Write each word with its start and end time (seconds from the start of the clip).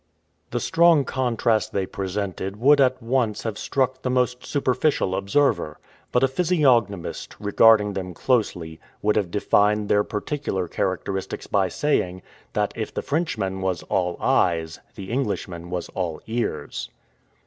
The 0.49 0.59
strong 0.59 1.05
contrast 1.05 1.73
they 1.73 1.85
presented 1.85 2.55
would 2.59 2.81
at 2.81 3.03
once 3.03 3.43
have 3.43 3.59
struck 3.59 4.01
the 4.01 4.09
most 4.09 4.43
superficial 4.43 5.13
observer; 5.13 5.77
but 6.11 6.23
a 6.23 6.27
physiognomist, 6.27 7.35
regarding 7.39 7.93
them 7.93 8.15
closely, 8.15 8.79
would 9.03 9.15
have 9.15 9.29
defined 9.29 9.89
their 9.89 10.03
particular 10.03 10.67
characteristics 10.67 11.45
by 11.45 11.67
saying, 11.67 12.23
that 12.53 12.73
if 12.75 12.91
the 12.91 13.03
Frenchman 13.03 13.61
was 13.61 13.83
"all 13.89 14.17
eyes," 14.19 14.79
the 14.95 15.11
Englishman 15.11 15.69
was 15.69 15.87
"all 15.89 16.19
ears." 16.25 16.89